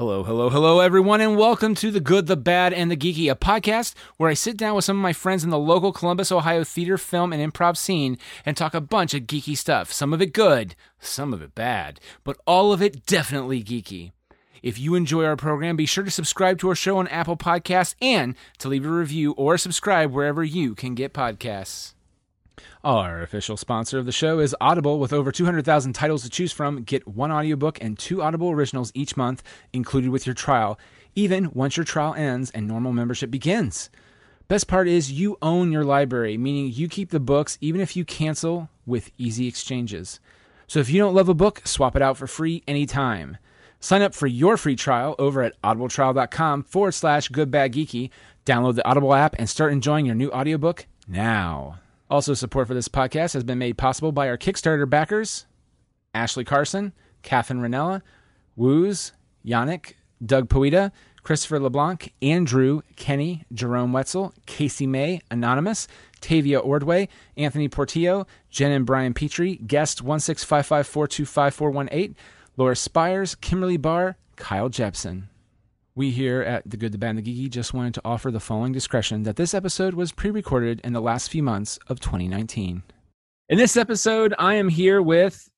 [0.00, 3.34] Hello, hello, hello, everyone, and welcome to The Good, the Bad, and the Geeky, a
[3.34, 6.64] podcast where I sit down with some of my friends in the local Columbus, Ohio
[6.64, 8.16] theater, film, and improv scene
[8.46, 9.92] and talk a bunch of geeky stuff.
[9.92, 14.12] Some of it good, some of it bad, but all of it definitely geeky.
[14.62, 17.94] If you enjoy our program, be sure to subscribe to our show on Apple Podcasts
[18.00, 21.92] and to leave a review or subscribe wherever you can get podcasts.
[22.84, 24.98] Our official sponsor of the show is Audible.
[24.98, 29.16] With over 200,000 titles to choose from, get one audiobook and two Audible originals each
[29.16, 30.78] month included with your trial,
[31.14, 33.90] even once your trial ends and normal membership begins.
[34.48, 38.04] Best part is you own your library, meaning you keep the books even if you
[38.04, 40.18] cancel with easy exchanges.
[40.66, 43.36] So if you don't love a book, swap it out for free anytime.
[43.80, 48.10] Sign up for your free trial over at audibletrial.com forward slash goodbadgeeky.
[48.44, 51.78] Download the Audible app and start enjoying your new audiobook now.
[52.10, 55.46] Also, support for this podcast has been made possible by our Kickstarter backers
[56.12, 56.92] Ashley Carson,
[57.22, 58.02] Catherine Ranella,
[58.56, 59.12] Woos,
[59.46, 59.92] Yannick,
[60.24, 60.90] Doug Poeta,
[61.22, 65.86] Christopher LeBlanc, Andrew, Kenny, Jerome Wetzel, Casey May, Anonymous,
[66.20, 72.16] Tavia Ordway, Anthony Portillo, Jen and Brian Petrie, guest 16554255418,
[72.56, 75.28] Laura Spires, Kimberly Barr, Kyle Jepson.
[75.96, 78.38] We here at The Good, the Bad, and the Geeky just wanted to offer the
[78.38, 82.84] following discretion that this episode was pre recorded in the last few months of 2019.
[83.48, 85.50] In this episode, I am here with,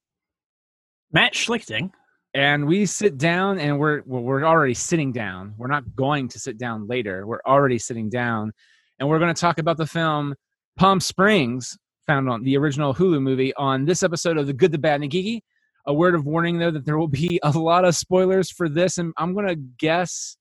[1.12, 1.90] Matt Schlichting.
[2.32, 5.54] and we sit down and we're, well, we're already sitting down.
[5.58, 7.26] We're not going to sit down later.
[7.26, 8.52] We're already sitting down.
[8.98, 10.34] And we're going to talk about the film
[10.78, 14.78] Palm Springs, found on the original Hulu movie, on this episode of The Good, the
[14.78, 15.42] Bad, and the Geeky.
[15.86, 18.98] A word of warning, though, that there will be a lot of spoilers for this,
[18.98, 20.36] and I'm going to guess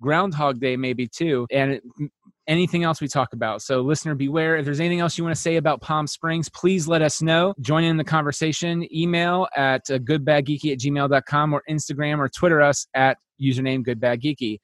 [0.00, 1.82] Groundhog Day maybe too, and it,
[2.46, 3.62] anything else we talk about.
[3.62, 4.56] So, listener, beware.
[4.56, 7.54] If there's anything else you want to say about Palm Springs, please let us know.
[7.60, 8.86] Join in the conversation.
[8.94, 14.58] Email at uh, goodbadgeeky at gmail.com or Instagram or Twitter us at username goodbadgeeky.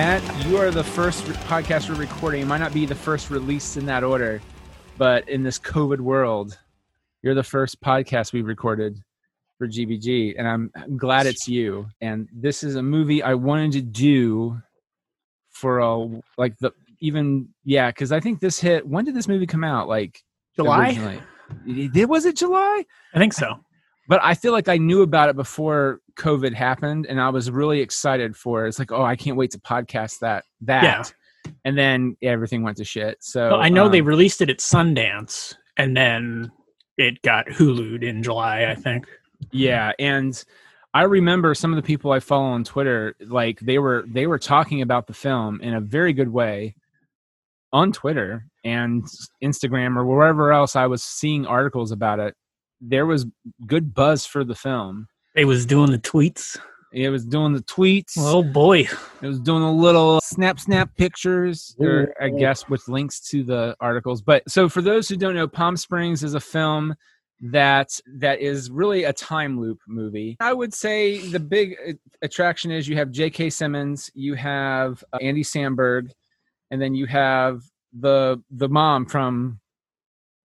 [0.00, 2.40] Matt, you are the first podcast we're recording.
[2.40, 4.40] It might not be the first released in that order,
[4.96, 6.58] but in this COVID world,
[7.20, 8.98] you're the first podcast we've recorded
[9.58, 11.86] for GBG, and I'm, I'm glad it's you.
[12.00, 14.58] And this is a movie I wanted to do
[15.50, 18.88] for a like the even yeah, because I think this hit.
[18.88, 19.86] When did this movie come out?
[19.86, 20.22] Like
[20.56, 20.86] July?
[20.86, 21.20] originally?
[21.66, 22.86] It- was it July?
[23.12, 23.60] I think so.
[24.08, 27.80] but I feel like I knew about it before COVID happened, and I was really
[27.80, 28.68] excited for it.
[28.68, 30.82] It's like, oh, I can't wait to podcast that that.
[30.82, 31.52] Yeah.
[31.64, 33.16] And then everything went to shit.
[33.20, 36.52] So Well, I know they um, released it at Sundance and then
[36.98, 39.06] it got Hulu'd in July, I think.
[39.50, 40.44] yeah, and
[40.92, 44.38] I remember some of the people I follow on Twitter, like they were they were
[44.38, 46.74] talking about the film in a very good way
[47.72, 49.04] on Twitter and
[49.42, 52.34] Instagram or wherever else I was seeing articles about it.
[52.80, 53.26] There was
[53.66, 55.06] good buzz for the film.
[55.34, 56.58] It was doing the tweets.
[56.92, 58.14] It was doing the tweets.
[58.18, 58.80] Oh boy.
[59.22, 63.76] It was doing a little snap snap pictures, or I guess with links to the
[63.80, 64.22] articles.
[64.22, 66.96] But so for those who don't know, Palm Springs is a film
[67.42, 70.36] that that is really a time loop movie.
[70.40, 71.92] I would say the big uh,
[72.22, 73.50] attraction is you have J.K.
[73.50, 76.10] Simmons, you have uh, Andy Samberg,
[76.72, 79.60] and then you have the the mom from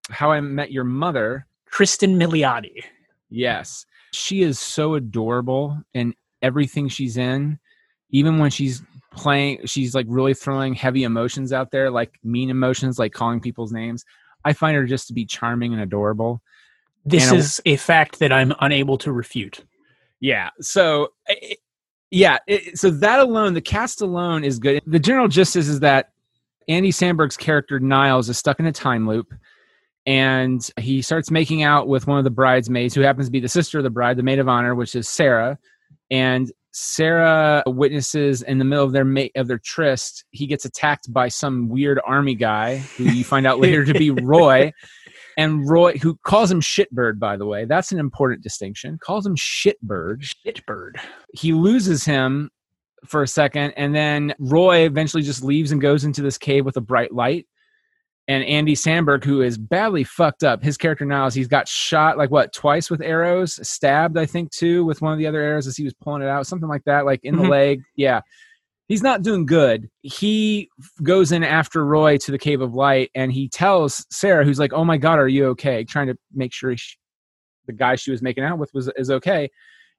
[0.10, 1.48] How I Met Your Mother.
[1.72, 2.84] Cristin Milioti.
[3.30, 3.86] Yes.
[4.16, 7.60] She is so adorable in everything she's in.
[8.12, 8.82] Even when she's
[9.12, 13.72] playing, she's like really throwing heavy emotions out there, like mean emotions, like calling people's
[13.72, 14.06] names.
[14.44, 16.42] I find her just to be charming and adorable.
[17.04, 19.64] This And is a fact that I'm unable to refute.
[20.20, 20.50] Yeah.
[20.62, 21.60] So, it,
[22.12, 22.38] yeah.
[22.48, 24.82] It, so that alone, the cast alone is good.
[24.86, 26.12] The general gist is, is that
[26.68, 29.34] Andy Samberg's character Niles is stuck in a time loop,
[30.06, 33.50] and he starts making out with one of the bridesmaids, who happens to be the
[33.50, 35.58] sister of the bride, the maid of honor, which is Sarah.
[36.12, 41.12] And Sarah witnesses in the middle of their ma- of their tryst, he gets attacked
[41.12, 44.72] by some weird army guy who you find out later to be Roy.
[45.38, 48.98] And Roy, who calls him Shitbird, by the way, that's an important distinction.
[49.02, 50.94] Calls him Shitbird Shitbird.
[51.34, 52.50] he loses him
[53.06, 56.76] for a second and then roy eventually just leaves and goes into this cave with
[56.76, 57.46] a bright light
[58.28, 62.18] and andy Samberg, who is badly fucked up his character now is he's got shot
[62.18, 65.68] like what twice with arrows stabbed i think too with one of the other arrows
[65.68, 67.50] as he was pulling it out something like that like in the Mhm.
[67.50, 68.22] leg yeah
[68.88, 69.90] he's not doing good.
[70.04, 70.70] He
[71.02, 74.74] goes in after Roy to the Cave of Light, and he tells Sarah, who's like,
[74.74, 76.96] "Oh my God, are you okay?" Trying to make sure she,
[77.66, 79.50] the guy she was making out with was is okay.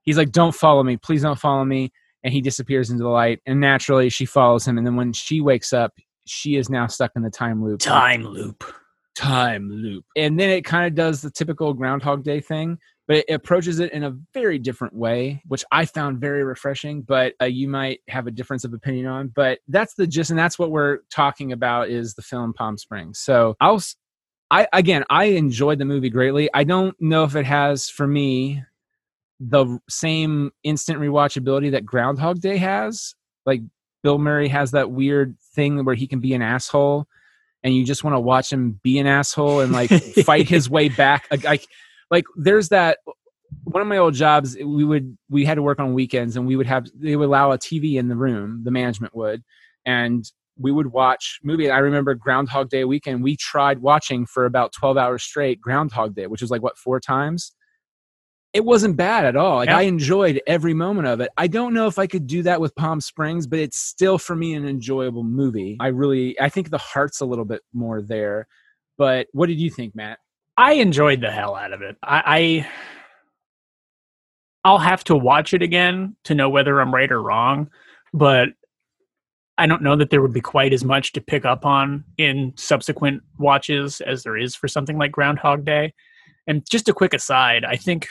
[0.02, 1.90] He's like, "Don't follow me, please don't follow me."
[2.22, 4.78] And he disappears into the light, and naturally she follows him.
[4.78, 5.92] And then when she wakes up,
[6.26, 7.80] she is now stuck in the time loop.
[7.80, 8.64] Time loop.
[9.14, 10.04] Time loop.
[10.16, 12.78] And then it kind of does the typical Groundhog Day thing,
[13.08, 17.02] but it approaches it in a very different way, which I found very refreshing.
[17.02, 19.28] But uh, you might have a difference of opinion on.
[19.28, 23.18] But that's the gist, and that's what we're talking about is the film Palm Springs.
[23.18, 23.80] So I'll,
[24.50, 26.50] I again, I enjoyed the movie greatly.
[26.52, 28.62] I don't know if it has for me
[29.40, 33.14] the same instant rewatchability that Groundhog Day has.
[33.44, 33.60] Like
[34.02, 37.06] Bill Murray has that weird thing where he can be an asshole
[37.62, 39.90] and you just want to watch him be an asshole and like
[40.24, 41.26] fight his way back.
[41.30, 41.66] Like,
[42.10, 42.98] like there's that
[43.64, 46.56] one of my old jobs we would we had to work on weekends and we
[46.56, 49.42] would have they would allow a tv in the room the management would
[49.84, 54.72] and we would watch movie i remember groundhog day weekend we tried watching for about
[54.72, 57.52] 12 hours straight groundhog day which was like what four times
[58.56, 59.78] it wasn't bad at all like Yeah.
[59.78, 62.74] i enjoyed every moment of it i don't know if i could do that with
[62.74, 66.78] palm springs but it's still for me an enjoyable movie i really i think the
[66.78, 68.48] heart's a little bit more there
[68.98, 70.18] but what did you think matt
[70.58, 71.96] I enjoyed the hell out of it.
[72.02, 72.68] I, I
[74.64, 77.68] I'll have to watch it again to know whether I'm right or wrong,
[78.14, 78.48] but
[79.58, 82.52] I don't know that there would be quite as much to pick up on in
[82.56, 85.92] subsequent watches as there is for something like Groundhog Day.
[86.46, 88.08] And just a quick aside, I think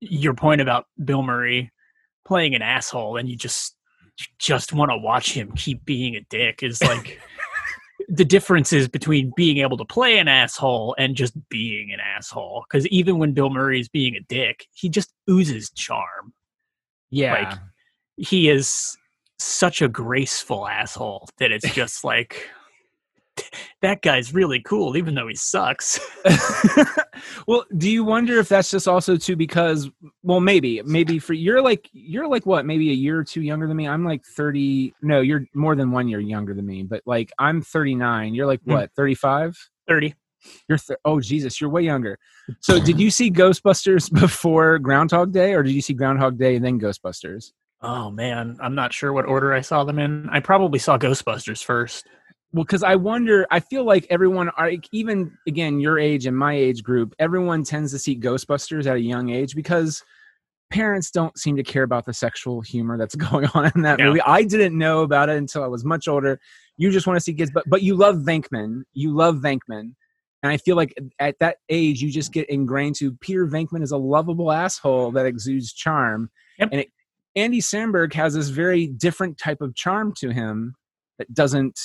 [0.00, 1.70] your point about Bill Murray
[2.24, 3.76] playing an asshole and you just
[4.18, 7.20] you just want to watch him keep being a dick is like
[8.08, 12.64] the differences between being able to play an asshole and just being an asshole.
[12.68, 16.32] Because even when Bill Murray is being a dick, he just oozes charm.
[17.10, 17.58] yeah Like,
[18.16, 18.96] He is
[19.38, 22.50] such a graceful asshole that it's just like
[23.82, 26.00] that guy's really cool, even though he sucks.
[27.46, 29.90] well, do you wonder if that's just also too because
[30.22, 33.66] well maybe maybe for you're like you're like what maybe a year or two younger
[33.66, 33.88] than me.
[33.88, 37.62] I'm like 30 no, you're more than 1 year younger than me, but like I'm
[37.62, 38.34] 39.
[38.34, 38.72] You're like Hmm.
[38.72, 38.90] what?
[38.96, 39.56] 35?
[39.88, 40.14] Thirty.
[40.68, 42.18] You're th- oh Jesus, you're way younger.
[42.60, 46.64] So did you see Ghostbusters before Groundhog Day or did you see Groundhog Day and
[46.64, 47.52] then Ghostbusters?
[47.82, 50.28] Oh man, I'm not sure what order I saw them in.
[50.30, 52.06] I probably saw Ghostbusters first.
[52.52, 56.54] Well because i wonder i feel like everyone are even again your age and my
[56.54, 60.02] age group everyone tends to see ghostbusters at a young age because
[60.70, 64.20] parents don't seem to care about the sexual humor that's going on in that movie.
[64.22, 66.40] I didn't know about it until i was much older.
[66.76, 68.82] You just want to see kids but but you love venkman.
[68.94, 69.94] You love venkman.
[70.42, 73.90] And i feel like at that age you just get ingrained to peter venkman is
[73.90, 76.30] a lovable asshole that exudes charm.
[76.58, 76.68] Yep.
[76.72, 76.88] and it,
[77.36, 80.74] andy samberg has this very different type of charm to him
[81.18, 81.78] that doesn't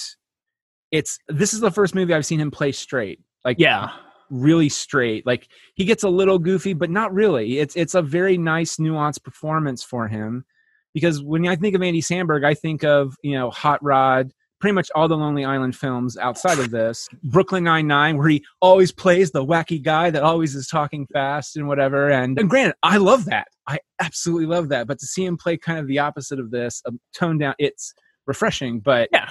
[0.96, 3.20] it's this is the first movie I've seen him play straight.
[3.44, 3.90] Like Yeah.
[4.30, 5.26] really straight.
[5.26, 7.60] Like he gets a little goofy, but not really.
[7.60, 10.46] It's it's a very nice nuanced performance for him.
[10.94, 14.32] Because when I think of Andy Samberg, I think of, you know, Hot Rod,
[14.62, 17.10] pretty much all the Lonely Island films outside of this.
[17.24, 21.58] Brooklyn Nine Nine, where he always plays the wacky guy that always is talking fast
[21.58, 22.10] and whatever.
[22.10, 23.48] And, and granted, I love that.
[23.68, 24.88] I absolutely love that.
[24.88, 27.94] But to see him play kind of the opposite of this, um, toned down, it's
[28.26, 28.80] refreshing.
[28.80, 29.30] But Yeah.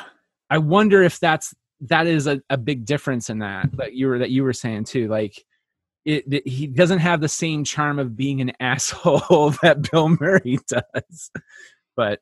[0.55, 4.21] I wonder if that's that is a, a big difference in that that you were
[4.21, 5.09] that you were saying too.
[5.09, 5.45] Like
[6.05, 10.61] it, it- he doesn't have the same charm of being an asshole that Bill Murray
[10.69, 11.33] does.
[11.97, 12.21] But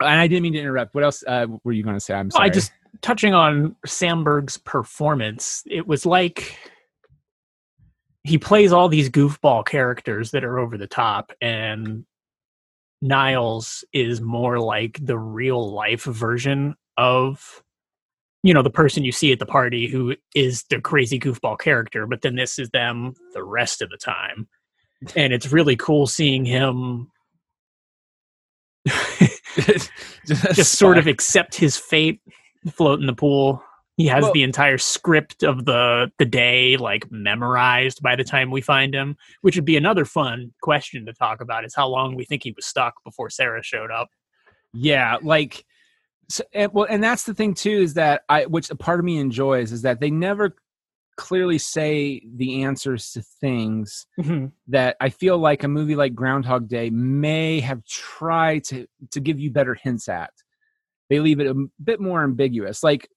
[0.00, 0.94] and I didn't mean to interrupt.
[0.94, 2.14] What else uh, were you going to say?
[2.14, 2.46] I'm sorry.
[2.46, 5.62] I just touching on Samberg's performance.
[5.66, 6.56] It was like
[8.22, 12.06] he plays all these goofball characters that are over the top, and
[13.02, 17.62] Niles is more like the real life version of
[18.42, 22.06] you know the person you see at the party who is the crazy goofball character
[22.06, 24.46] but then this is them the rest of the time
[25.16, 27.10] and it's really cool seeing him
[29.56, 32.20] just sort of accept his fate,
[32.72, 33.62] float in the pool.
[33.96, 38.50] He has Well- the entire script of the the day like memorized by the time
[38.50, 42.14] we find him, which would be another fun question to talk about is how long
[42.16, 44.08] we think he was stuck before Sarah showed up.
[44.72, 45.64] yeah like
[46.28, 49.04] so, and, well and that's the thing too is that i which a part of
[49.04, 50.54] me enjoys is that they never
[51.16, 54.46] clearly say the answers to things mm-hmm.
[54.66, 59.40] that i feel like a movie like groundhog day may have tried to to give
[59.40, 60.30] you better hints at.
[61.10, 62.82] They leave it a bit more ambiguous.
[62.82, 63.08] Like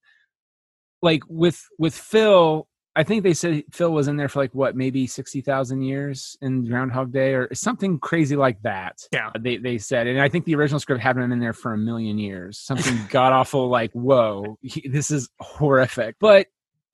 [1.01, 4.75] like with with phil I think they said Phil was in there for like what,
[4.75, 9.07] maybe sixty thousand years in Groundhog Day or something crazy like that.
[9.13, 9.29] Yeah.
[9.39, 11.77] they they said, and I think the original script had him in there for a
[11.77, 12.57] million years.
[12.57, 16.15] Something god awful, like whoa, he- this is horrific.
[16.19, 16.47] But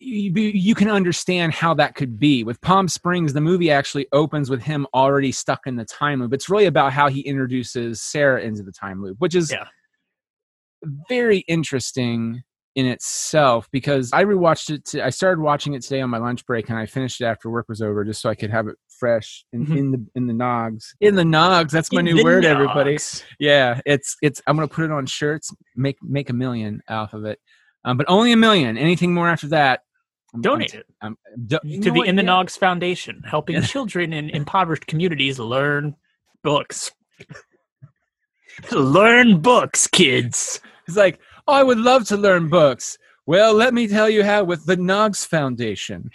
[0.06, 3.32] you, you can understand how that could be with Palm Springs.
[3.32, 6.34] The movie actually opens with him already stuck in the time loop.
[6.34, 9.68] It's really about how he introduces Sarah into the time loop, which is Yeah.
[11.08, 12.44] very interesting
[12.76, 14.86] in itself because I rewatched it.
[14.86, 17.50] To, I started watching it today on my lunch break, and I finished it after
[17.50, 19.78] work was over, just so I could have it fresh in, Mhm.
[19.78, 20.86] in the in the nogs.
[21.02, 22.98] In the nogs, that's my In new the word, everybody.
[23.40, 24.42] Yeah, it's it's.
[24.48, 25.54] I'm gonna put it on shirts.
[25.76, 27.40] Make make a million off of it,
[27.86, 28.78] um, but only a million.
[28.78, 29.82] Anything more after that,
[30.34, 32.08] I'm- Donate I'm- it I'm, do, to the what?
[32.08, 32.30] In the Yeah.
[32.30, 33.62] Nogs Foundation, helping Yeah.
[33.62, 35.96] children in impoverished communities learn
[36.44, 36.92] books.
[38.72, 40.60] learn books, kids.
[40.88, 42.98] It's like, I would love to learn books.
[43.26, 46.10] Well, let me tell you how with the Nogs Foundation.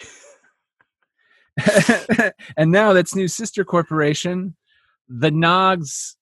[2.56, 4.56] and now that's new sister corporation,
[5.08, 6.16] the Nogs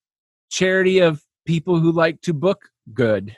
[0.50, 3.36] charity of people who like to book good.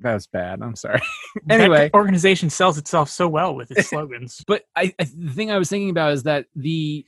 [0.00, 0.62] That was bad.
[0.62, 1.00] I'm sorry.
[1.50, 1.88] Anyway.
[1.88, 4.42] that organization sells itself so well with its slogans.
[4.46, 7.04] But I, I the thing I was thinking about is that the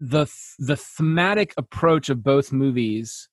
[0.00, 0.26] the
[0.58, 3.30] the thematic approach of both movies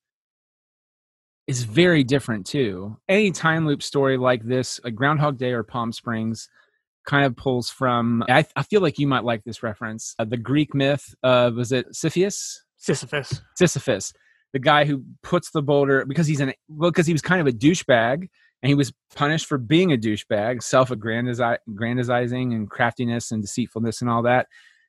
[1.46, 2.96] is very different too.
[3.08, 6.48] Any time loop story like this, like Groundhog Day or Palm Springs,
[7.06, 8.22] kind of pulls from.
[8.28, 10.14] I, I feel like you might like this reference.
[10.18, 12.62] Uh, the Greek myth of was it Sisyphus?
[12.76, 13.42] Sisyphus.
[13.56, 14.12] Sisyphus,
[14.52, 17.46] the guy who puts the boulder because he's an well because he was kind of
[17.46, 18.28] a douchebag
[18.62, 24.22] and he was punished for being a douchebag, self-aggrandizing and craftiness and deceitfulness and all
[24.22, 24.46] that.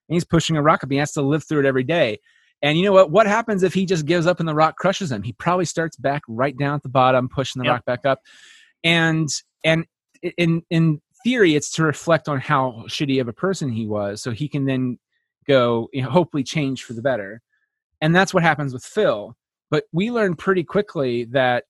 [0.10, 0.92] And he's pushing a rock up.
[0.92, 2.20] He has to live through it every day.
[2.62, 3.12] And you know what?
[3.12, 5.24] What happens if he just gives up and the rock crushes him?
[5.24, 7.74] He probably starts back right down at the bottom, pushing the Yep.
[7.74, 8.20] rock back up.
[8.84, 9.30] And
[9.64, 9.86] and
[10.38, 14.32] in in theory, it's to reflect on how shitty of a person he was, so
[14.32, 15.00] he can then
[15.48, 17.42] go, you know, hopefully change for the better.
[18.00, 19.36] And that's what happens with Phil.
[19.70, 21.64] But we learn pretty quickly that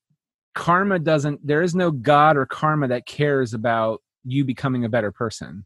[0.55, 1.45] karma doesn't.
[1.45, 5.65] There is no God or karma that cares about you becoming a better person.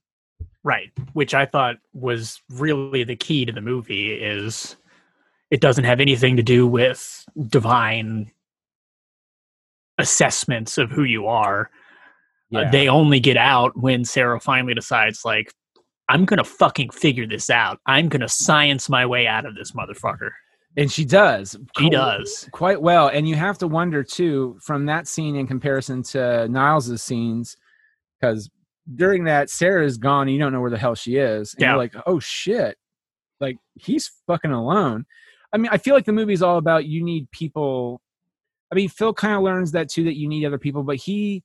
[0.63, 0.91] Right.
[1.13, 4.75] Which I thought was really the key to the movie is
[5.51, 8.31] it doesn't have anything to do with divine
[9.97, 11.69] assessments of who you are.
[12.55, 15.51] Uh, they only get out when Sarah finally decides like
[16.07, 17.79] I'm going to fucking figure this out.
[17.87, 20.29] I'm going to science my way out of this motherfucker.
[20.77, 21.57] and she does.
[21.79, 22.47] She does.
[22.51, 23.07] quite well.
[23.07, 27.57] And you have to wonder too from that scene in comparison to Niles's scenes,
[28.19, 28.49] because
[28.93, 31.69] during that Sarah's gone, and you don't know where the hell she is, and Yeah.
[31.69, 32.77] you're like, oh shit,
[33.39, 35.05] like he's fucking alone.
[35.55, 38.01] I mean, I feel like the movie's all about you need people.
[38.71, 41.43] I mean, Phil kind of learns that too that you need other people, but he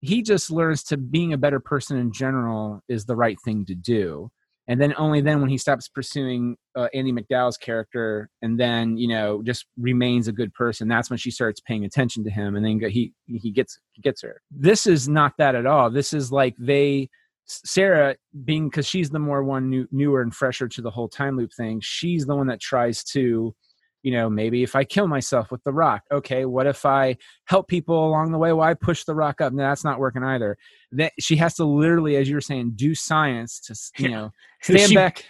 [0.00, 3.74] he just learns to being a better person in general is the right thing to
[3.74, 4.30] do
[4.66, 9.08] and then only then when he stops pursuing uh, Andie MacDowell's character and then you
[9.08, 12.64] know just remains a good person that's when she starts paying attention to him and
[12.64, 16.54] then he he gets gets her this is not that at all this is like
[16.58, 17.08] they
[17.46, 21.36] Sarah being because she's the more one new, newer and fresher to the whole time
[21.36, 23.54] loop thing she's the one that tries to
[24.02, 27.68] you know maybe if I kill myself with the rock okay what if I help
[27.68, 28.52] people along the way?
[28.52, 29.52] I push the rock up?
[29.52, 30.56] No that's not working either.
[30.92, 34.30] That she has to literally as you were saying do science to you know
[34.62, 35.24] stand She- back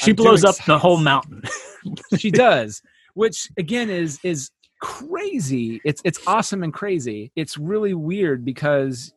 [0.00, 1.42] She I'm blows up the whole mountain.
[2.18, 2.82] she does
[3.14, 5.80] which again is is crazy.
[5.84, 7.32] It's it's awesome and crazy.
[7.36, 9.12] It's really weird because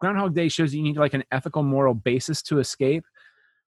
[0.00, 3.04] groundhog day shows you need like an ethical moral basis to escape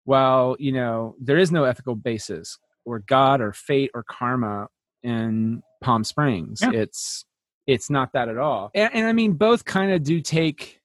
[0.04, 4.66] while you know there is no ethical basis or god or fate or karma
[5.02, 6.60] in palm springs.
[6.62, 6.72] Yeah.
[6.72, 7.24] it's
[7.66, 8.70] it's not that at all.
[8.74, 10.80] And, and i mean both kind of do take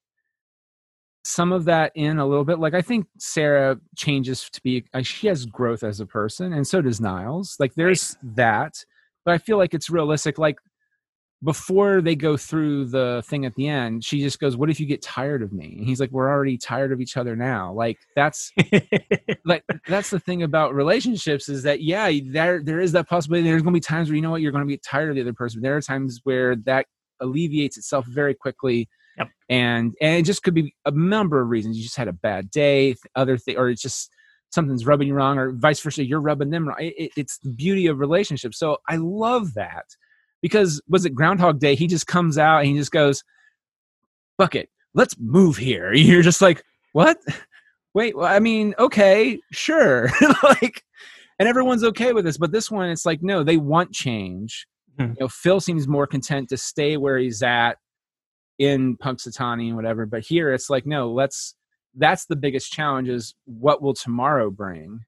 [1.23, 2.59] some of that in a little bit.
[2.59, 6.67] Like i think sarah changes to be uh, she has growth as a person and
[6.67, 7.55] so does niles.
[7.59, 8.83] Like there's that
[9.25, 10.37] but i feel like it's realistic.
[10.37, 10.57] Like
[11.43, 14.87] before they go through the thing at the end she just goes what if you
[14.87, 15.75] get tired of me?
[15.77, 17.71] And he's like we're already tired of each other now.
[17.73, 18.51] Like that's
[19.45, 23.47] like that's the thing about relationships is that yeah there there is that possibility.
[23.47, 25.15] There's going to be times where you know what you're going to be tired of
[25.15, 25.61] the other person.
[25.61, 26.87] There are times where that
[27.21, 29.29] alleviates itself very quickly Yep.
[29.49, 31.77] and and it just could be a number of reasons.
[31.77, 34.11] You just had a bad day other thing or it's just
[34.51, 36.77] something's rubbing you wrong or vice versa you're rubbing them wrong.
[36.79, 38.57] It, it- it's the beauty of relationships.
[38.59, 39.85] So i love that
[40.47, 41.75] because was it groundhog day?
[41.75, 43.23] He just comes out and he just goes
[44.37, 45.93] bucket let's move here.
[45.93, 47.17] You're just like what?
[47.93, 50.09] Wait well, i mean okay sure.
[50.43, 50.83] Like
[51.39, 54.67] and everyone's okay with this but this one it's like no they want change.
[54.97, 55.09] Hmm.
[55.09, 57.77] you know phil seems more content to stay where he's at
[58.57, 61.53] in punxsutawney and whatever but here it's like no let's
[61.95, 65.01] that's the biggest challenge is what will tomorrow bring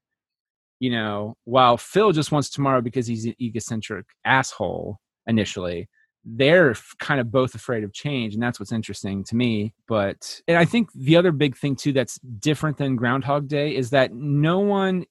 [0.78, 5.88] you know while phil just wants tomorrow because he's an egocentric asshole initially
[6.24, 10.58] they're kind of both afraid of change and that's what's interesting to me but and
[10.58, 14.58] i think the other big thing too that's different than groundhog day is that no
[14.58, 15.04] one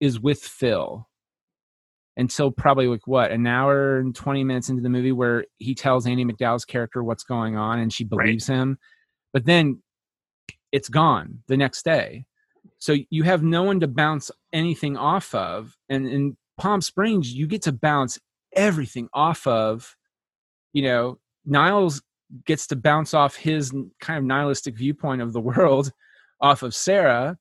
[0.00, 1.06] is with phil
[2.16, 6.06] until probably like what an hour and 20 minutes into the movie where he tells
[6.06, 8.24] Andie MacDowell's character what's going on and she Right.
[8.24, 8.78] believes him
[9.32, 9.80] but then
[10.72, 12.24] it's gone the next day
[12.78, 17.46] so you have no one to bounce anything off of and in palm springs you
[17.46, 18.18] get to bounce
[18.54, 19.96] everything off of
[20.72, 22.02] you know niles
[22.46, 25.92] gets to bounce off his kind of nihilistic viewpoint of the world
[26.40, 27.36] off of sarah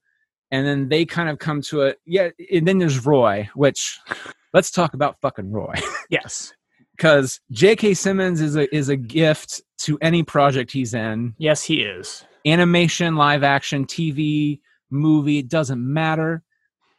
[0.52, 4.00] and then they kind of come to a yeah and then there's roy which
[4.54, 5.74] let's talk about fucking roy
[6.10, 6.54] Yes.
[6.98, 11.82] because j.k simmons is a is a gift to any project he's in Yes, he
[11.82, 12.26] is.
[12.46, 16.44] animation, live action, TV, movie, it doesn't matter.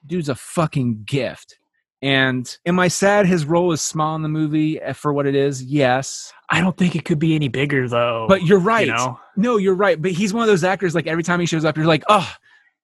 [0.06, 1.58] Dude's a fucking gift.
[2.02, 5.34] And am I sad his role is small in the movie eh, for what it
[5.34, 5.62] is?
[5.62, 6.32] Yes.
[6.48, 8.26] I don't think it could be any bigger though.
[8.28, 8.86] But you're right.
[8.86, 9.20] You know?
[9.36, 10.00] No, you're right.
[10.00, 12.32] But he's one of those actors, like every time he shows up, you're like, oh,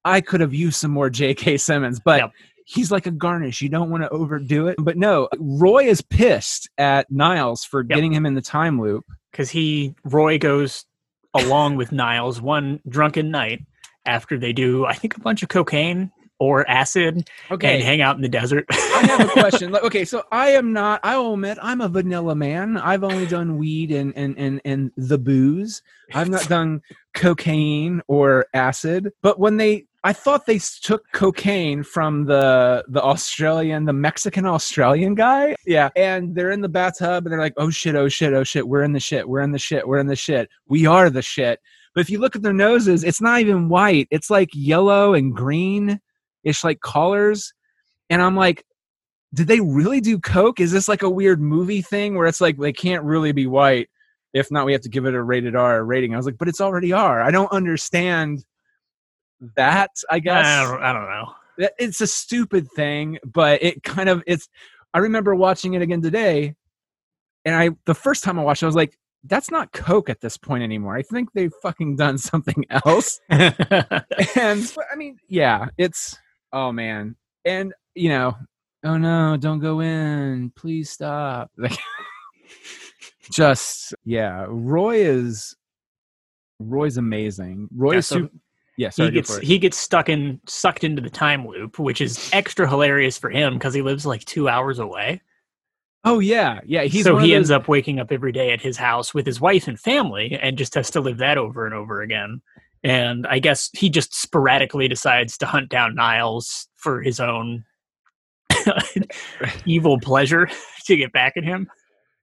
[0.05, 1.57] I could have used some more J.K.
[1.57, 1.99] Simmons.
[1.99, 2.33] But Yep.
[2.67, 3.63] he's like a garnish.
[3.63, 4.77] You don't want to overdo it.
[4.79, 7.89] But no, Roy is pissed at Niles for Yep.
[7.89, 9.05] getting him in the time loop.
[9.33, 10.85] because he Roy goes
[11.35, 13.63] along with Niles one drunken night
[14.07, 17.75] after they do I think a bunch of cocaine or acid Okay.
[17.77, 18.67] and hang out in the desert.
[18.71, 19.75] I have a question.
[19.75, 21.01] Okay, so I am not.
[21.03, 22.77] I will admit, I'm a vanilla man.
[22.77, 25.83] I've only done weed and and and and the booze.
[26.15, 26.83] I've not done
[27.15, 29.13] cocaine or acid.
[29.23, 35.15] But when they, I thought they took cocaine from the the Australian, the Mexican Australian
[35.15, 35.57] guy.
[35.67, 38.69] Yeah, and they're in the bathtub and they're like, oh shit, oh shit, oh shit,
[38.69, 40.49] we're in the shit, we're in the shit, we're in the shit.
[40.69, 41.61] We are the shit.
[41.95, 44.07] But if you look at their noses, it's not even white.
[44.11, 45.99] It's like yellow and green.
[46.47, 47.53] It's like colors.
[48.09, 48.65] And I'm like,
[49.35, 50.61] did they really do coke?
[50.61, 53.91] Is this like a weird movie thing where it's like they can't really be white?
[54.33, 56.15] If not we have to give it a rated r rating.
[56.15, 57.21] I was like but it's already r.
[57.21, 58.45] I don't understand
[59.57, 60.47] that i guess.
[60.47, 61.69] I don't, I don't know.
[61.79, 64.49] It's a stupid thing but it kind of it's
[64.95, 66.55] i remember watching it again today
[67.45, 70.21] and i the first time i watched it i was like that's not coke at
[70.21, 70.97] this point anymore.
[70.97, 73.21] I think they've fucking done something else.
[73.31, 76.17] And I mean, yeah, it's
[76.57, 77.15] oh man,
[77.45, 78.35] and you know,
[78.83, 81.51] oh no, don't go in, please stop.
[81.59, 81.79] Like,
[83.31, 85.55] just yeah, Roy is
[86.59, 87.69] Roy's amazing.
[87.75, 88.35] Roy Yeah, is so super.
[88.79, 92.01] Yeah, he sorry, go gets he gets stuck in sucked into the time loop, which
[92.01, 95.23] is extra hilarious for him because he lives like two hours away.
[96.05, 96.85] oh yeah, yeah.
[96.85, 99.41] He's so he of ends up waking up every day at his house with his
[99.41, 102.41] wife and family and just has to live that over and over again.
[102.87, 107.65] And I guess he just sporadically decides to hunt down Niles for his own
[109.67, 110.49] evil pleasure
[110.85, 111.69] to get back at him.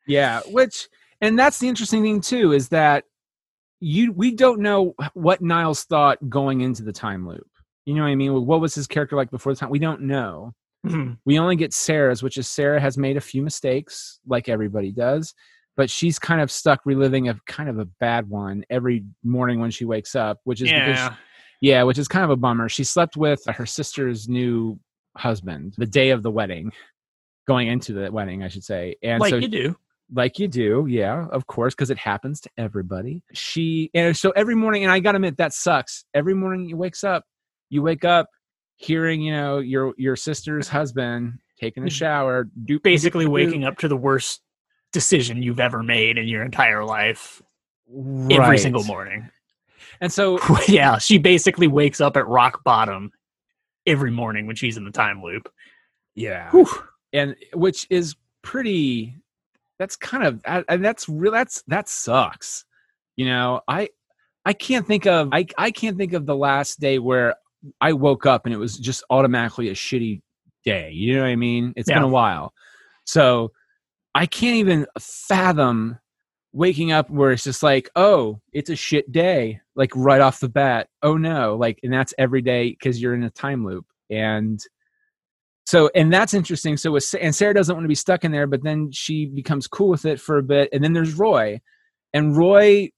[0.07, 0.87] Yeah, which
[1.19, 3.03] and that's the interesting thing too is that
[3.81, 7.45] you we don't know what Niles thought going into the time loop.
[7.83, 8.45] You know what I mean?
[8.45, 9.69] What was his character like before the time?
[9.69, 10.53] We don't know.
[10.87, 11.13] Hmm.
[11.25, 15.33] we only get Sarah's, which is Sarah has made a few mistakes, like everybody does,
[15.75, 19.71] but she's kind of stuck reliving a kind of a bad one every morning when
[19.71, 21.15] she wakes up, which is because yeah.
[21.61, 22.69] yeah, which is kind of a bummer.
[22.69, 24.79] She slept with her sister's new
[25.17, 26.71] husband the day of the wedding,
[27.47, 29.75] going into the wedding, I should say, and like so you do.
[30.13, 34.53] like you do yeah of course because it happens to everybody she and so every
[34.53, 37.23] morning and i gotta admit that sucks every morning you wakes up
[37.69, 38.27] you wake up
[38.75, 41.93] hearing you know your your sister's husband taking a mm-hmm.
[41.93, 44.41] shower do Basically waking up to the worst
[44.93, 47.41] decision you've ever made in your entire life
[48.31, 49.29] every single morning.
[49.99, 53.11] and so yeah, she basically wakes up at rock bottom
[53.85, 55.51] every morning when she's in the time loop.
[56.15, 56.49] yeah.
[56.51, 56.67] Whew.
[57.11, 59.15] and which is pretty
[59.79, 62.63] that's kind of and and that's real that's that sucks.
[63.17, 63.89] You know i
[64.45, 67.35] i can't think of i i can't think of the last day where
[67.79, 70.21] i woke up and it was just automatically a shitty
[70.63, 70.91] day.
[70.91, 71.73] You know what i mean?
[71.75, 72.53] It's been a while.
[73.05, 73.51] So
[74.15, 75.97] i can't even fathom
[76.53, 80.49] waking up where it's just like oh it's a shit day like right off the
[80.49, 80.87] bat.
[81.01, 83.85] Oh no like and that's every day because you're in a time loop.
[84.09, 84.61] And
[85.65, 86.77] so and that's interesting.
[86.77, 89.67] So with, and sarah doesn't want to be stuck in there but then she becomes
[89.67, 90.69] cool with it for a bit.
[90.71, 91.59] And then there's roy.
[92.13, 92.91] And roy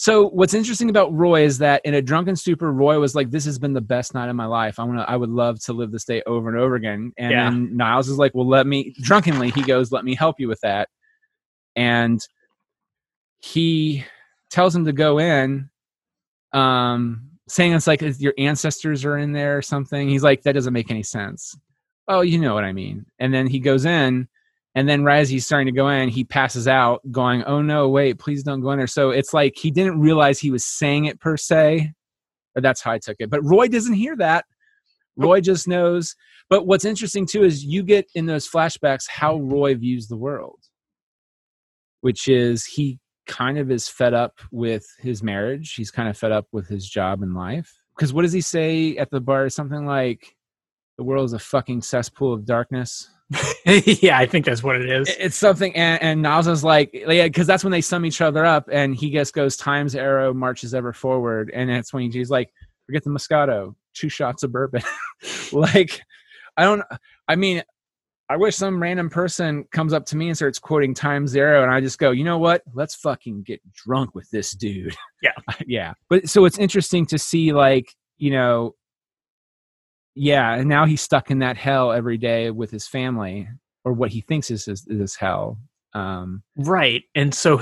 [0.00, 3.44] so what's interesting about roy is that in a drunken stupor roy was like this
[3.44, 5.72] has been the best night of my life i want to i would love to
[5.72, 7.50] live this day over and over again and Yeah.
[7.50, 10.60] then niles is like well let me drunkenly he goes let me help you with
[10.60, 10.88] that
[11.76, 12.20] and
[13.40, 14.04] he
[14.50, 15.68] tells him to go in
[16.52, 20.08] um, saying it's like your ancestors are in there or something.
[20.08, 21.56] He's like, that doesn't make any sense.
[22.08, 23.06] Oh, you know what I mean.
[23.18, 24.28] And then he goes in,
[24.78, 27.88] and then right as he's starting to go in, he passes out, going, "Oh no,
[27.88, 31.06] wait, please don't go in there." So it's like he didn't realize he was saying
[31.06, 31.92] it per se,
[32.54, 33.28] or that's how I took it.
[33.28, 34.44] But Roy doesn't hear that.
[35.16, 36.14] Roy just knows.
[36.48, 40.60] But what's interesting too is you get in those flashbacks how Roy views the world,
[42.02, 45.74] which is he kind of is fed up with his marriage.
[45.74, 47.80] He's kind of fed up with his job in life.
[47.96, 49.48] Because what does he say at the bar?
[49.48, 50.36] Something like,
[50.98, 53.10] "The world is a fucking cesspool of darkness."
[53.66, 55.14] yeah, I think that's what it is.
[55.18, 58.68] It's something, and, and Naza's like, yeah, because that's when they sum each other up,
[58.72, 62.50] and he just goes, "Time's arrow marches ever forward," and that's when he's like,
[62.86, 64.82] "Forget the Moscato, two shots of bourbon."
[65.52, 66.00] like,
[66.56, 66.82] I don't.
[67.28, 67.62] I mean,
[68.30, 71.72] I wish some random person comes up to me and starts quoting Time Zero, and
[71.72, 72.62] I just go, you know what?
[72.74, 74.94] Let's fucking get drunk with this dude.
[75.22, 75.32] Yeah,
[75.66, 75.94] yeah.
[76.10, 78.74] But so it's interesting to see, like, you know,
[80.18, 83.48] yeah, and now he's stuck in that hell every day with his family,
[83.84, 85.58] or what he thinks is is, is hell.
[85.94, 87.60] Um, right, and so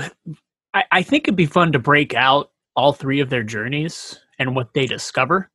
[0.73, 4.55] I, I think it'd be fun to break out all three of their journeys and
[4.55, 5.49] what they discover,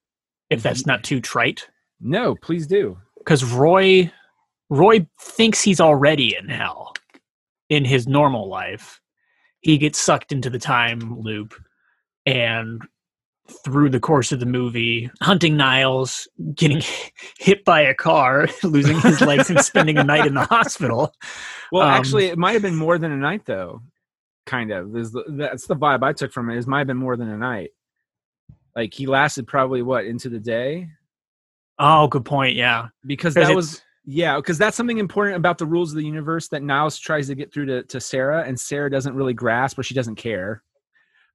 [0.50, 1.68] if that's not too trite.
[2.00, 2.98] No, please do.
[3.18, 4.10] Because Roy
[4.70, 6.94] Roy thinks he's already in hell
[7.68, 9.00] in his normal life.
[9.60, 11.54] He gets sucked into the time loop
[12.26, 12.82] and
[13.64, 16.82] through the course of the movie, hunting Niles, getting
[17.38, 21.14] hit by a car, losing his legs, and spending a night in the hospital.
[21.70, 23.80] Well, um, actually, it might have been more than a night, though.
[24.46, 24.92] Kind of.
[24.92, 26.58] The, that's the vibe I took from it.
[26.58, 27.70] It might have been more than a night.
[28.74, 30.88] Like he lasted probably what into the day.
[31.78, 32.56] Oh, good point.
[32.56, 36.48] Yeah, because that was yeah, because that's something important about the rules of the universe
[36.48, 39.82] that Niles tries to get through to, to Sarah, and Sarah doesn't really grasp or
[39.82, 40.62] she doesn't care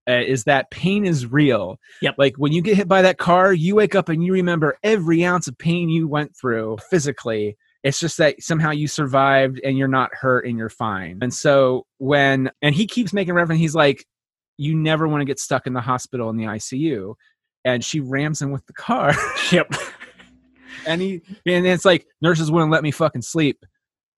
[0.07, 1.77] uh, is that pain is real.
[2.01, 2.15] Yep.
[2.17, 5.23] Like when you get hit by that car, you wake up and you remember every
[5.25, 7.57] ounce of pain you went through physically.
[7.83, 11.19] It's just that somehow you survived and you're not hurt and you're fine.
[11.21, 14.05] And so when, and he keeps making reference, he's like,
[14.57, 17.13] you never want to get stuck in the hospital in the ICU.
[17.65, 19.13] And she rams him with the car.
[19.51, 19.71] yep.
[20.87, 23.63] and he, and it's like, nurses wouldn't let me fucking sleep.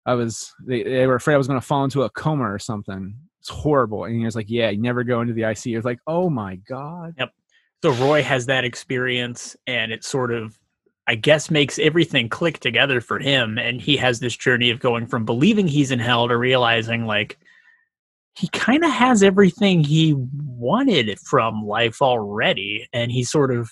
[0.06, 2.60] I was, they, they were afraid I was going to fall into a coma or
[2.60, 3.16] something
[3.48, 4.04] it's horrible.
[4.04, 5.78] And he was like, yeah, you never go into the ICU.
[5.78, 7.16] It's like, oh my God.
[7.18, 7.32] Yep.
[7.82, 10.60] So Roy has that experience and it sort of,
[11.08, 13.58] I guess, makes everything click together for him.
[13.58, 17.38] And he has this journey of going from believing he's in hell to realizing like
[18.36, 22.90] he kind of has everything he wanted from life already.
[22.92, 23.72] And he sort of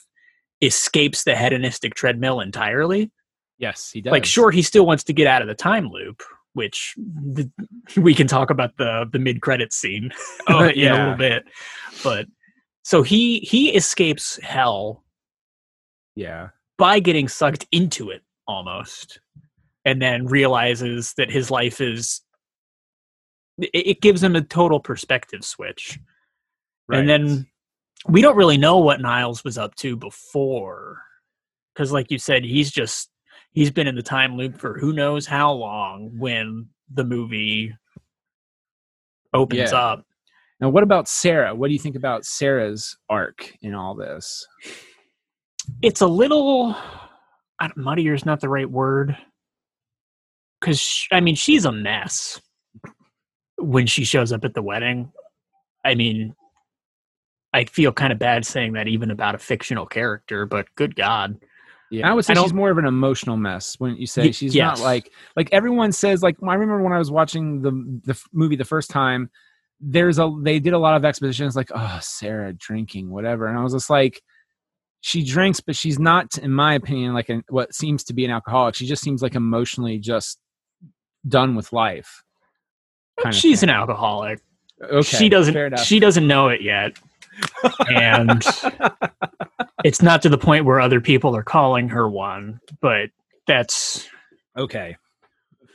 [0.62, 3.12] escapes the hedonistic treadmill entirely.
[3.58, 4.12] Yes, he does.
[4.12, 6.24] Like, sure, he still wants to get out of the time loop,
[6.56, 6.96] which
[7.98, 10.12] we can talk about the the mid credit scene
[10.48, 10.92] oh, yeah.
[10.92, 11.44] a little bit.
[12.04, 12.26] But
[12.84, 15.04] so he he escapes hell,
[16.16, 19.20] yeah, by getting sucked into it almost,
[19.84, 22.22] and then realizes that his life is.
[23.58, 26.00] It, it gives him a total perspective switch,
[26.88, 27.00] right.
[27.00, 27.48] and then
[28.08, 31.02] we don't really know what Niles was up to before,
[31.74, 33.10] because, like you said, he's just
[33.56, 37.74] he's been in the time loop for who knows how long when the movie
[39.34, 39.78] opens yeah.
[39.78, 40.06] up.
[40.62, 41.56] Now, what about Sarah?
[41.56, 44.46] What do you think about Sarah's arc in all this?
[45.82, 46.76] It's a little
[47.76, 49.18] muddier is not the right word
[50.60, 52.40] because I mean she's a mess
[53.58, 55.12] when she shows up at the wedding.
[55.84, 56.36] I mean,
[57.54, 61.38] I feel kind of bad saying that even about a fictional character, but good God.
[62.00, 64.56] Yeah, I would say I she's more of an emotional mess when you say she's
[64.56, 64.80] yes.
[64.80, 66.22] not like like everyone says.
[66.22, 67.72] Like I remember when I was watching the
[68.04, 69.30] the movie the first time,
[69.80, 73.64] there's a they did a lot of expositions like oh Sarah drinking whatever, and I
[73.64, 74.22] was just like
[75.06, 78.32] she drinks, but she's not, in my opinion, like an, what seems to be an
[78.32, 78.74] alcoholic.
[78.74, 80.40] She just seems like emotionally just
[81.28, 82.24] done with life.
[83.32, 84.40] She's an alcoholic.
[84.82, 85.80] Okay, she doesn't.
[85.80, 86.98] She doesn't know it yet,
[87.96, 88.44] and
[89.86, 93.12] it's not to the point where other people are calling her one, but
[93.46, 94.10] that's
[94.58, 94.98] okay.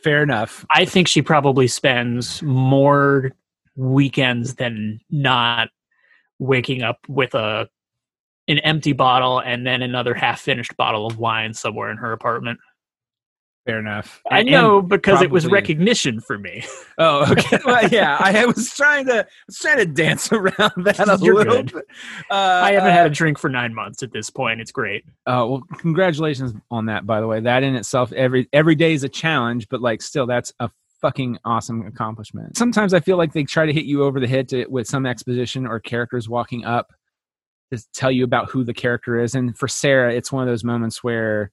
[0.02, 0.66] Fair enough.
[0.68, 3.30] I think she probably spends more
[3.76, 5.68] weekends than not
[6.40, 7.68] waking up with a
[8.48, 12.58] an empty bottle and then another half finished bottle of wine somewhere in her apartment.
[13.66, 14.22] Fair enough.
[14.30, 16.64] I know because probably, it was recognition for me.
[17.02, 17.58] Oh, okay.
[17.64, 21.62] well, yeah, I was trying to was trying to dance around that a You're little.
[21.62, 21.84] Good.
[22.30, 24.60] Uh, I haven't uh, had a drink for nine months at this point.
[24.60, 25.06] It's great.
[25.26, 27.06] Oh well, congratulations on that.
[27.06, 30.26] By the way, that in itself, every every day is a challenge, but like still,
[30.26, 30.68] that's a
[31.00, 32.56] fucking awesome accomplishment.
[32.56, 35.06] Sometimes I feel like they try to hit you over the head to, with some
[35.06, 36.92] exposition or characters walking up
[37.72, 39.34] to tell you about who the character is.
[39.34, 41.50] And for Sarah, it's one of those moments where,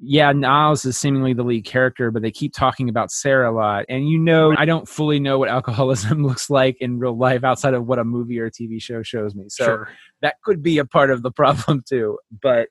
[0.00, 3.84] yeah, Niles is seemingly the lead character, but they keep talking about Sarah a lot.
[3.88, 7.74] And you know, I don't fully know what alcoholism looks like in real life outside
[7.74, 9.46] of what a movie or a TV show shows me.
[9.48, 9.88] So sure.
[10.22, 12.18] that could be a part of the problem too.
[12.42, 12.68] But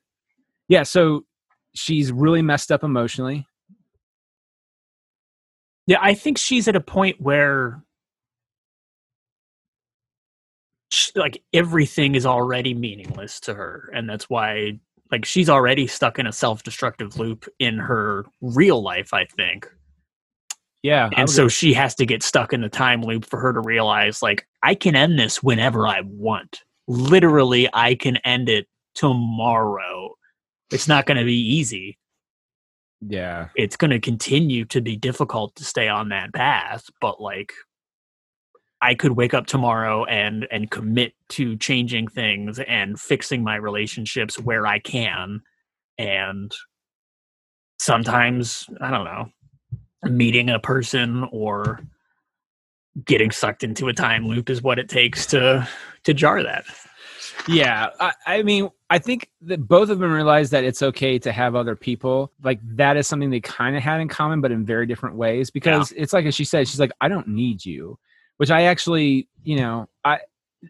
[0.69, 1.25] yeah, so
[1.75, 3.45] she's really messed up emotionally.
[5.85, 7.83] Yeah, I think she's at a point where
[10.89, 14.79] she, like everything is already meaningless to her and that's why
[15.11, 19.67] like she's already stuck in a self-destructive loop in her real life, I think.
[20.83, 21.09] Yeah.
[21.17, 24.21] And so she has to get stuck in the time loop for her to realize
[24.21, 26.61] like I can end this whenever I want.
[26.87, 30.15] Literally, I can end it tomorrow.
[30.71, 31.97] It's not going to be easy.
[33.01, 33.49] Yeah.
[33.55, 37.53] It's going to continue to be difficult to stay on that path, but like
[38.81, 44.39] I could wake up tomorrow and and commit to changing things and fixing my relationships
[44.39, 45.41] where I can
[45.97, 46.51] and
[47.79, 49.29] sometimes I don't know
[50.03, 51.81] meeting a person or
[53.05, 55.67] getting sucked into a time loop is what it takes to
[56.03, 56.65] to jar that.
[57.47, 61.31] Yeah, I, I, mean, I think that both of them realize that it's okay to
[61.31, 62.31] have other people.
[62.43, 65.49] Like that is something they kind of had in common, but in very different ways.
[65.49, 66.03] Because yeah.
[66.03, 67.97] it's like as she said, she's like, I don't need you,
[68.38, 70.19] which I actually, you know, I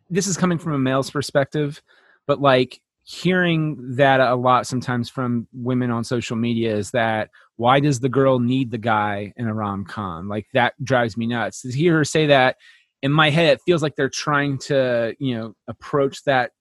[0.10, 1.82] this is coming from a male's perspective,
[2.26, 7.80] but like hearing that a lot sometimes from women on social media is that why
[7.80, 10.28] does the girl need the guy in a rom com?
[10.28, 11.62] Like that drives me nuts.
[11.62, 12.58] To hear her say that
[13.02, 16.52] in my head, it feels like they're trying to, you know, approach that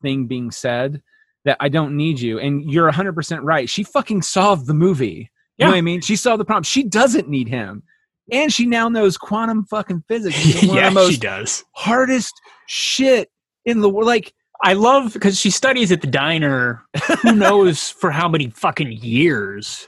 [0.00, 1.02] thing being said
[1.44, 2.38] that I don't need you.
[2.38, 3.68] And you're 100% right.
[3.68, 5.06] She fucking solved the movie.
[5.06, 5.26] You
[5.58, 5.66] yeah.
[5.66, 6.00] know what I mean?
[6.02, 6.64] She solved the problem.
[6.64, 7.82] She doesn't need him.
[8.30, 10.62] And she now knows quantum fucking physics.
[10.62, 11.64] yeah, she does.
[11.72, 12.34] Hardest
[12.66, 13.30] shit
[13.64, 14.06] in the world.
[14.06, 16.82] Like, I love because she studies at the diner.
[17.22, 19.86] Who knows for how many fucking years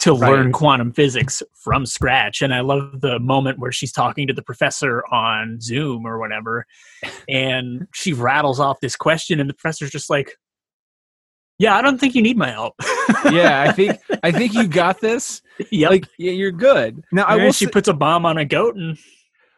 [0.00, 0.30] to right.
[0.30, 2.40] learn quantum physics from scratch.
[2.40, 6.66] And I love the moment where she's talking to the professor on Zoom or whatever,
[7.28, 10.32] and she rattles off this question, and the professor's just like,
[11.58, 12.74] "Yeah, I don't think you need my help."
[13.30, 15.42] yeah, I think I think you got this.
[15.70, 17.02] Yeah, like yeah, you're good.
[17.12, 17.52] Now I will.
[17.52, 18.98] She puts a bomb on a goat and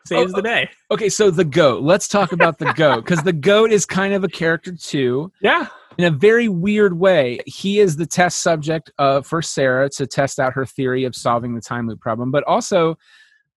[0.06, 0.70] saves oh, the day.
[0.90, 1.82] Okay, so the goat.
[1.82, 5.32] Let's talk about the goat because the goat is kind of a character too.
[5.40, 5.66] Yeah
[5.98, 7.40] in a very weird way.
[7.46, 11.54] He is the test subject uh, for Sarah to test out her theory of solving
[11.54, 12.96] the time loop problem, but also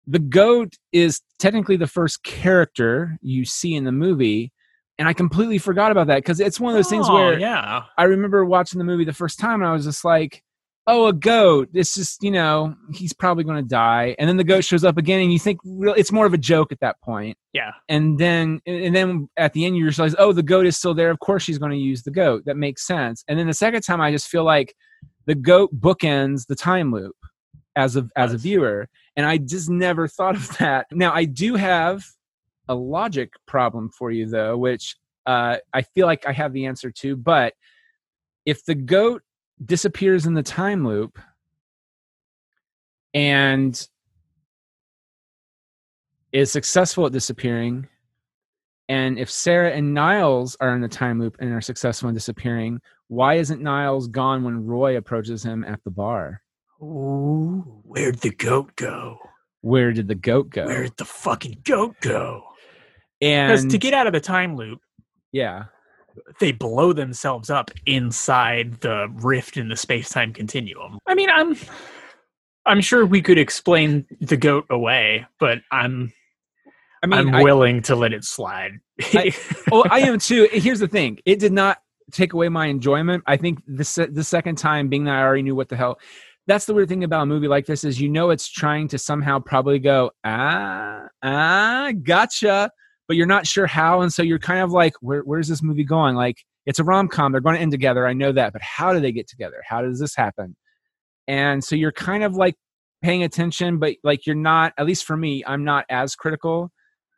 [0.08, 4.51] the goat is technically the first character you see in the movie.
[4.99, 7.84] And I completely forgot about that because it's one of those things oh, where yeah.
[7.97, 10.43] I remember watching the movie the first time and I was just like,
[10.88, 11.69] oh, a goat.
[11.73, 14.15] It's just, you know, he's probably going to die.
[14.19, 16.71] And then the goat shows up again, and you think it's more of a joke
[16.71, 17.38] at that point.
[17.53, 17.71] Yeah.
[17.88, 21.10] And then, and then at the end, you realize, oh, the goat is still there.
[21.10, 22.43] Of course, she's going to use the goat.
[22.45, 23.23] That makes sense.
[23.27, 24.75] And then the second time, I just feel like
[25.25, 27.15] the goat bookends the time loop
[27.75, 30.88] as a as a viewer, and I just never thought of that.
[30.91, 32.03] Now, I do have
[32.67, 34.95] a logic problem for you, though, which
[35.26, 37.54] uh, I feel like I have the answer to, but
[38.45, 39.21] if the goat
[39.63, 41.19] disappears in the time loop
[43.13, 43.88] and
[46.32, 47.88] is successful at disappearing
[48.89, 52.82] and if Sarah and Niles are in the time loop and are successful in disappearing,
[53.08, 56.41] why isn't Niles gone when Roy approaches him at the bar?
[56.82, 59.17] Ooh, where'd the goat go?
[59.62, 60.65] Where did the goat go?
[60.65, 62.43] Where'd the fucking goat go?
[63.23, 64.81] And because to get out of the time loop,
[65.31, 65.65] yeah,
[66.39, 70.99] they blow themselves up inside the rift in the space-time continuum.
[71.07, 71.55] I mean, I'm
[72.65, 76.12] I'm sure we could explain the goat away, but I'm
[77.01, 78.79] I mean, I'm I, willing to let it slide.
[79.13, 79.33] I,
[79.71, 80.49] well, I am too.
[80.51, 81.77] Here's the thing: it did not
[82.12, 83.23] take away my enjoyment.
[83.25, 85.97] I think the the second time, being that I already knew what the hell.
[86.45, 88.97] That's the weird thing about a movie like this is you know it's trying to
[88.97, 92.69] somehow probably go ah ah gotcha
[93.07, 94.01] but you're not sure how.
[94.01, 96.15] And so you're kind of like, Where, where's this movie going?
[96.15, 97.31] Like, it's a rom com.
[97.31, 98.07] They're going to end together.
[98.07, 98.53] I know that.
[98.53, 99.61] But how do they get together?
[99.67, 100.55] How does this happen?
[101.27, 102.55] And so you're kind of like
[103.01, 106.71] paying attention, but like you're not, at least for me, I'm not as critical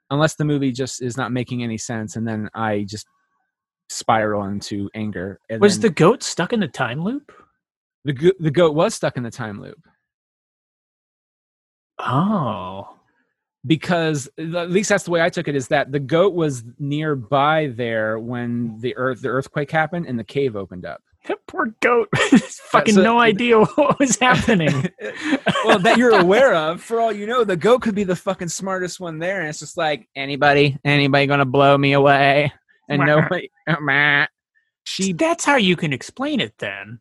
[0.10, 2.15] unless the movie just is not making any sense.
[2.15, 3.08] And then I just
[3.89, 5.39] spiral into anger.
[5.50, 7.32] And was then, the goat stuck in the time loop?
[8.04, 9.80] The, the goat was stuck in the time loop.
[12.00, 12.95] Oh
[13.65, 17.71] because at least that's the way I took it is that the goat was nearby
[17.75, 21.01] there when the earth the earthquake happened and the cave opened up.
[21.28, 24.89] That Poor goat, fucking so, no idea what was happening.
[25.65, 28.49] well, that you're aware of, for all you know, the goat could be the fucking
[28.49, 32.51] smartest one there, and it's just like anybody, anybody gonna blow me away,
[32.89, 33.49] and nobody.
[33.67, 34.25] Oh,
[34.84, 36.99] she That's how you can explain it then.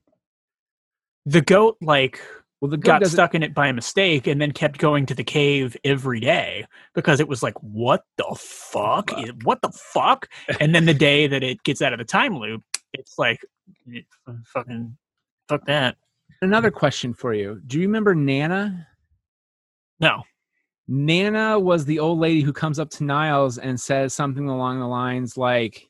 [1.27, 2.20] The goat like
[2.64, 5.77] well the got stuck in it by mistake and then kept going to the cave
[5.85, 9.29] every day because it was like what the fuck Fuck.
[9.42, 10.29] What the fuck
[10.61, 12.62] and then the day that it gets out of the time loop
[12.94, 13.40] it's like
[14.46, 14.96] fucking
[15.48, 15.96] fuck that
[16.42, 17.61] Another question for you.
[17.66, 18.87] Do you remember Nana?
[20.00, 20.22] no
[20.87, 24.87] Nana was the old lady who comes up to Niles and says something along the
[24.87, 25.88] lines like,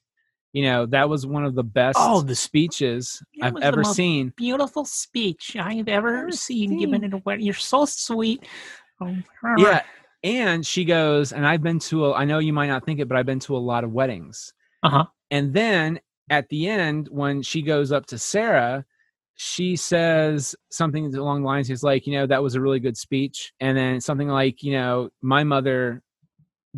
[0.55, 4.33] you know, that was one of the best Oh, the speeches I've ever seen.
[4.37, 7.12] beautiful speech i've ever Ever seen given seen.
[7.12, 8.47] at a wedding you're so sweet
[9.03, 9.14] Oh,
[9.59, 9.83] Yeah.
[10.23, 13.09] And she goes, and I've been to, a, I know you might not think it,
[13.09, 14.55] but I've been to a lot of weddings.
[14.83, 15.05] Uh-huh.
[15.31, 18.87] And then at the end, when she goes up to Sarah,
[19.35, 22.97] she says something along the lines, he's like, you know, that was a really good
[22.97, 23.53] speech.
[23.61, 26.03] And then something like, you know, my mother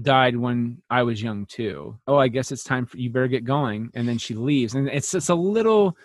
[0.03, 1.99] died when I was young too.
[2.07, 3.91] Oh, I guess it's time for you better get going.
[3.95, 4.75] And then she leaves.
[4.75, 5.97] And it's it's a little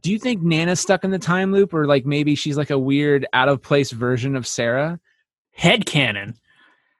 [0.00, 2.78] do you think Nana's stuck in the time loop or like maybe she's like a
[2.78, 4.98] weird out of place version of Sarah?
[5.58, 6.34] headcanon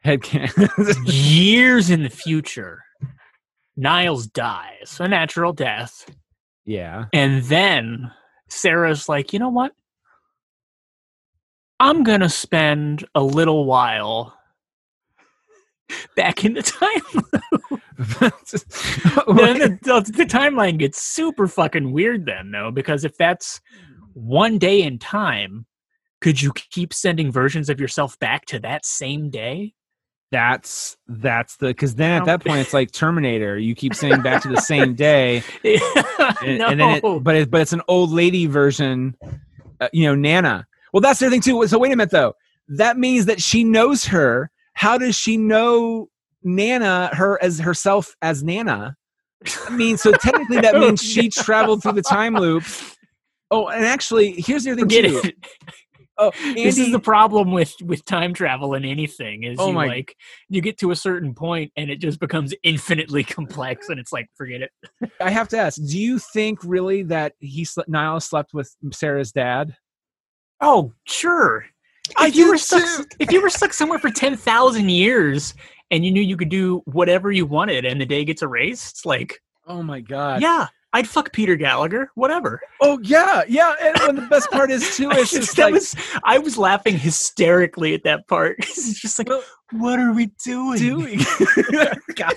[0.05, 1.07] Headcan.
[1.07, 2.83] years in the future
[3.79, 6.07] Nyles dies a natural death
[6.65, 7.07] yeah.
[7.13, 8.11] And then
[8.49, 9.73] Sarah's like, you know what?
[11.81, 14.37] I'm going to spend a little while
[16.17, 17.01] back in the time.
[19.37, 23.61] then the, the, the timeline gets super fucking weird, then, though, because if that's
[24.15, 25.67] one day in time,
[26.21, 29.75] could you keep sending versions of yourself back to that same day?
[30.33, 33.59] that's that's the because then at that point it's like Terminator.
[33.59, 36.69] You keep saying back to the same day, and, no.
[36.69, 39.15] and then it, but it, but it's an old lady version.
[39.81, 40.67] Uh, you know, Nana.
[40.93, 41.65] Well, that's the other thing too.
[41.69, 42.35] So wait a minute though.
[42.69, 44.51] That means that she knows her.
[44.75, 46.09] How does she know
[46.43, 48.97] Nana her as herself as Nana?
[49.67, 52.65] I mean, so technically that means oh, she traveled through the time loop.
[53.51, 55.29] Oh, and actually, here's the other thing Forget too.
[55.29, 55.35] it.
[56.19, 59.73] Oh, Andy, this is the problem with with time travel and anything is Oh you
[59.73, 60.15] my- like
[60.49, 64.29] you get to a certain point and it just becomes infinitely complex and it's like
[64.37, 64.71] forget it
[65.21, 69.33] I have to ask: Do you think really that he sle- Nyles slept with Sarah's
[69.33, 69.75] dad?
[70.61, 71.65] oh sure
[72.17, 73.05] I if you were stuck too.
[73.19, 75.55] if you were stuck somewhere for 10,000 years
[75.91, 79.41] and you knew you could do whatever you wanted and the day gets erased like
[79.67, 80.43] Oh my god!
[80.43, 83.75] yeah I'd fuck Peter Gallagher whatever Oh yeah, yeah.
[83.81, 86.99] And, and the best part is too, it's just that like, was I was laughing
[86.99, 91.21] hysterically at that part it's just like Well, what are we doing doing.
[92.17, 92.35] God.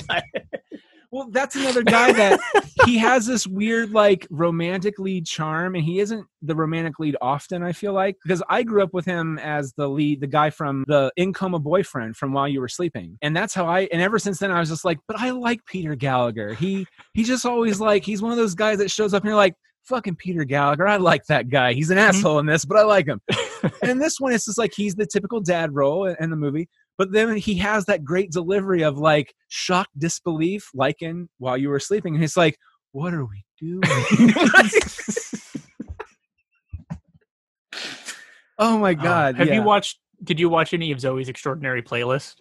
[1.15, 2.41] Well, that's another guy that
[2.85, 7.63] he has this weird like romantic lead charm, and he isn't the romantic lead often.
[7.63, 10.83] I feel like because I grew up with him as the lead, the guy from
[10.89, 13.87] the in coma boyfriend from While You Were Sleeping, and that's how I.
[13.93, 16.53] And ever since then, I was just like, but I like Peter Gallagher.
[16.53, 19.37] He he just always like he's one of those guys that shows up and you're
[19.37, 19.55] like.
[19.87, 20.87] Fucking Peter Gallagher.
[20.87, 21.73] I like that guy.
[21.73, 22.09] He's an mm-hmm.
[22.09, 23.21] asshole in this, but I like him.
[23.83, 26.67] and in this one, it's just like he's the typical dad role in the movie.
[26.97, 31.69] But then he has that great delivery of like shock, disbelief, like in while you
[31.69, 32.15] were sleeping.
[32.15, 32.57] And he's like,
[32.91, 33.81] What are we doing?
[38.57, 39.35] oh my oh, God.
[39.35, 39.55] have yeah.
[39.55, 42.35] you watched did you watch any of Zoey's extraordinary playlist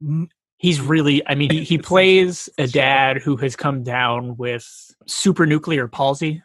[0.00, 3.56] N- he's really i mean he, he It's such a plays a dad who has
[3.56, 4.64] come down with
[5.08, 6.42] supranuclear palsy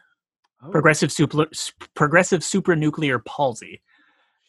[0.66, 1.46] Oh, progressive super
[1.94, 3.82] progressive supranuclear palsy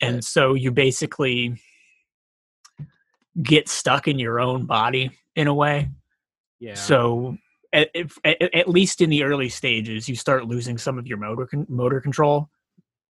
[0.02, 1.60] and so you basically
[3.42, 5.90] get stuck in your own body in a way.
[6.60, 6.76] Yeah.
[6.76, 7.38] so
[7.74, 11.18] at, if, at, at least in the early stages you start losing some of your
[11.18, 12.50] motor con- motor control.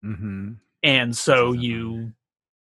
[0.03, 2.13] Hmm and so you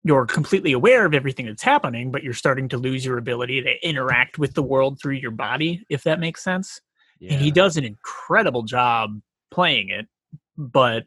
[0.02, 3.88] you're completely aware of everything that's happening but you're starting to lose your ability to
[3.88, 6.82] interact with the world through your body if that makes sense.
[7.20, 7.34] Yeah.
[7.34, 10.06] and he does an incredible job playing it
[10.58, 11.04] but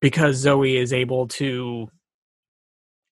[0.00, 1.90] because zoey is able to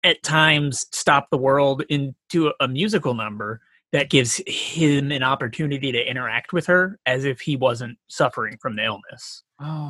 [0.07, 3.61] at times stop the world into a musical number
[3.92, 8.77] that gives him an opportunity to interact with her as if he wasn't suffering from
[8.77, 9.88] the illness Oh.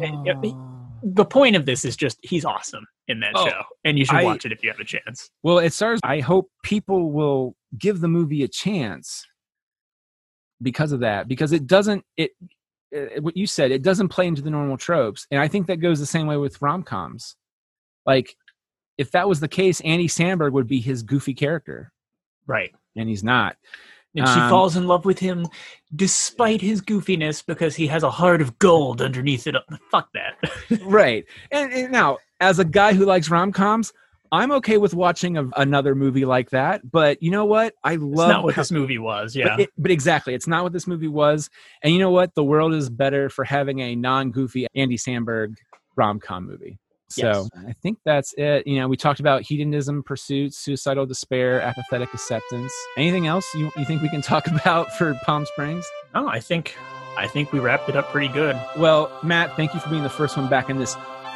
[1.02, 4.16] the point of this is just he's awesome in that Oh, show and you should
[4.16, 6.00] I- watch it if you have a chance Well, it stars.
[6.02, 9.26] I hope people will give the movie a chance
[10.62, 11.29] because of that.
[11.29, 12.03] Because it doesn't.
[12.16, 12.30] It,
[12.90, 13.70] it what you said.
[13.72, 16.36] It doesn't play into the normal tropes, and I think that goes the same way
[16.36, 17.36] with rom coms.
[18.07, 18.34] Like,
[18.99, 21.92] if that was the case, Andy Samberg would be his goofy character,
[22.47, 23.57] right and he's not.
[24.14, 25.47] and she Um, falls in love with him
[25.94, 29.55] despite his goofiness because he has a heart of gold underneath it
[29.90, 30.34] fuck that
[30.84, 31.24] right.
[31.51, 33.92] And, and now, as a guy who likes rom coms,
[34.32, 37.74] I'm okay with watching a, another movie like that, but you know what?
[37.84, 39.34] I love It's not what how- this movie was.
[39.34, 39.57] but Yeah.
[39.61, 41.49] it- but exactly, it's not what this movie was.
[41.82, 42.34] And you know what?
[42.34, 45.55] The world is better for having a non-goofy Andy Samberg
[45.97, 46.78] rom-com movie.
[47.16, 47.66] So Yes.
[47.68, 48.66] I think that's it.
[48.66, 52.72] You know, we talked about hedonism, pursuits, suicidal despair, apathetic acceptance.
[52.96, 55.86] Anything else you, you think we can talk about for Palm Springs?
[56.14, 56.76] no, I think
[57.16, 58.60] I think we wrapped it up pretty good.
[58.76, 60.94] Well, Matt, thank you for being the first one back in this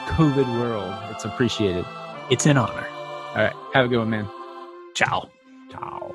[0.08, 0.94] COVID world.
[1.10, 1.86] It's appreciated.
[2.30, 2.86] It's an honor.
[3.30, 4.28] All right, have a good one, man.
[4.94, 5.30] Ciao.
[5.70, 6.09] Ciao.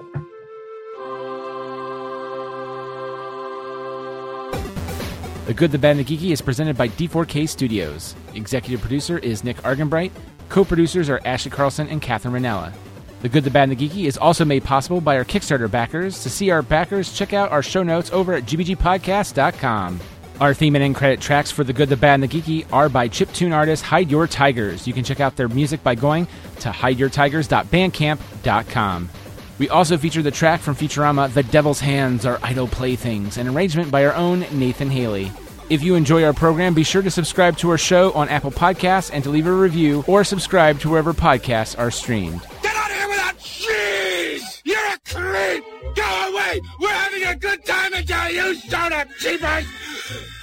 [5.45, 8.15] The Good, the Bad, and the Geeky is presented by D4K Studios.
[8.33, 10.09] Executive producer is Nick Argenbright.
[10.49, 12.73] Co-producers are Ashley Carlson and Catherine Ranella.
[13.21, 16.23] The Good, the Bad, and the Geeky is also made possible by our Kickstarter backers.
[16.23, 19.99] To see our backers, check out our show notes over at gbgpodcast.com.
[20.39, 22.89] Our theme and end credit tracks for The Good, the Bad, and the Geeky are
[22.89, 24.87] by chiptune artist Hide Your Tigers.
[24.87, 26.27] You can check out their music by going
[26.61, 29.09] to hideyourtigers.bandcamp.com.
[29.57, 33.89] We also feature the track from Futurama, The Devil's Hands Are Idle Playthings, an arrangement
[33.89, 35.31] by our own Nathan Haley.
[35.69, 39.09] If you enjoy our program, be sure to subscribe to our show on Apple Podcasts
[39.13, 42.41] and to leave a review or subscribe to wherever podcasts are streamed.
[42.61, 44.61] Get out of here without cheese!
[44.65, 45.63] You're a creep!
[45.95, 46.61] Go away!
[46.81, 49.65] We're having a good time until you showed up, cheapers!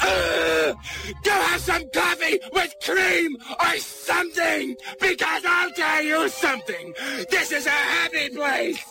[0.01, 0.77] Ugh!
[1.23, 4.75] go have some coffee with cream or something!
[5.01, 6.95] Because I'll tell you something!
[7.31, 8.83] This is a happy place!